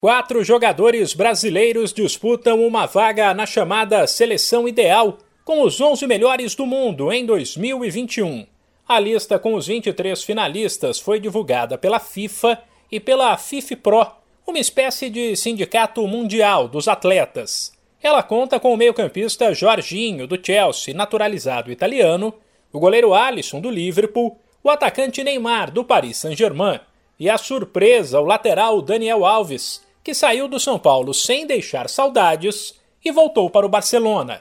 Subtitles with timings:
[0.00, 6.64] Quatro jogadores brasileiros disputam uma vaga na chamada Seleção Ideal, com os 11 melhores do
[6.64, 8.46] mundo em 2021.
[8.86, 14.06] A lista com os 23 finalistas foi divulgada pela FIFA e pela FIFPro,
[14.46, 17.72] uma espécie de sindicato mundial dos atletas.
[18.00, 22.32] Ela conta com o meio-campista Jorginho, do Chelsea, naturalizado italiano,
[22.72, 26.78] o goleiro Alisson, do Liverpool, o atacante Neymar, do Paris Saint-Germain,
[27.18, 32.74] e a surpresa, o lateral Daniel Alves, que saiu do São Paulo sem deixar saudades
[33.04, 34.40] e voltou para o Barcelona.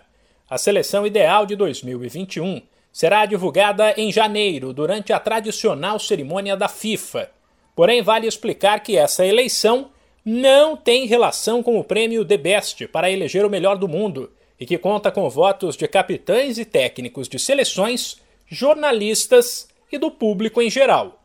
[0.49, 7.29] A seleção ideal de 2021 será divulgada em janeiro, durante a tradicional cerimônia da FIFA.
[7.75, 9.91] Porém, vale explicar que essa eleição
[10.23, 14.65] não tem relação com o prêmio The Best para eleger o melhor do mundo e
[14.65, 20.69] que conta com votos de capitães e técnicos de seleções, jornalistas e do público em
[20.69, 21.16] geral.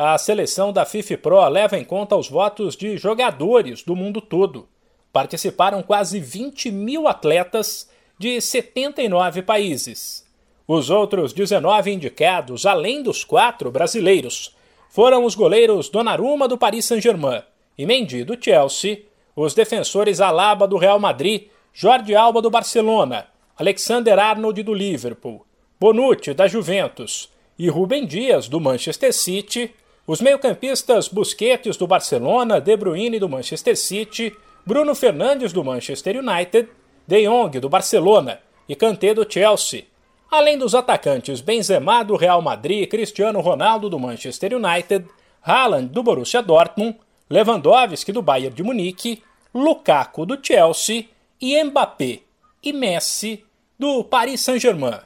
[0.00, 4.68] A seleção da FIFA Pro leva em conta os votos de jogadores do mundo todo.
[5.12, 10.24] Participaram quase 20 mil atletas de 79 países.
[10.68, 14.54] Os outros 19 indicados, além dos quatro brasileiros,
[14.88, 17.42] foram os goleiros Donnarumma do Paris Saint-Germain
[17.76, 19.02] e Mendy do Chelsea,
[19.34, 25.44] os defensores Alaba do Real Madrid, Jordi Alba do Barcelona, Alexander Arnold do Liverpool,
[25.80, 27.28] Bonucci da Juventus
[27.58, 29.74] e Rubem Dias do Manchester City
[30.08, 34.34] os meio-campistas Busquets do Barcelona, De Bruyne do Manchester City,
[34.64, 36.66] Bruno Fernandes do Manchester United,
[37.06, 39.84] De Jong do Barcelona e Kanté do Chelsea,
[40.30, 45.04] além dos atacantes Benzema do Real Madrid, Cristiano Ronaldo do Manchester United,
[45.42, 46.96] Haaland do Borussia Dortmund,
[47.28, 49.22] Lewandowski do Bayern de Munique,
[49.54, 52.20] Lukaku do Chelsea e Mbappé
[52.62, 53.44] e Messi
[53.78, 55.00] do Paris Saint-Germain.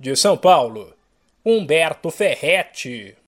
[0.00, 0.92] De São Paulo,
[1.44, 3.16] Humberto Ferretti.